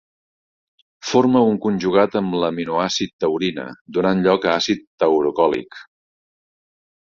Forma 1.09 1.43
un 1.49 1.59
conjugat 1.65 2.17
amb 2.21 2.37
l'aminoàcid 2.45 3.13
taurina, 3.25 3.67
donant 3.99 4.25
lloc 4.29 4.49
a 4.49 4.57
àcid 4.63 4.85
taurocòlic. 5.05 5.81